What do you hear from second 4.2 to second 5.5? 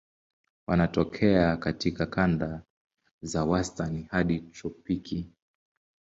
tropiki.